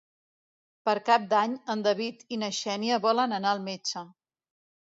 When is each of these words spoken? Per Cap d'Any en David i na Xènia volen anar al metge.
Per 0.89 0.95
Cap 1.09 1.27
d'Any 1.33 1.53
en 1.75 1.85
David 1.89 2.25
i 2.37 2.41
na 2.45 2.51
Xènia 2.63 3.01
volen 3.07 3.37
anar 3.39 3.55
al 3.55 3.63
metge. 3.73 4.07